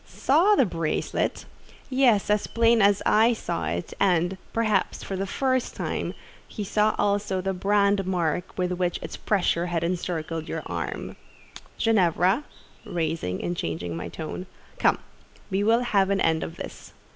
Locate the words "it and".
3.67-4.35